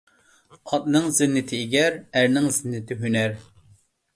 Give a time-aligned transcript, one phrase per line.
[0.69, 3.37] ئاتنىڭ زىننىتى_ ئىگەر، ئەرنىڭ زىننىتى_ ھۈنەر.